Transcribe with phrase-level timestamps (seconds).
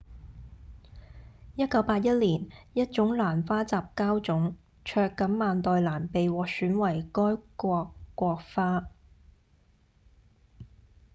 [1.57, 8.87] 1981年一種蘭花雜交種「卓錦萬代蘭」被獲選為該國國花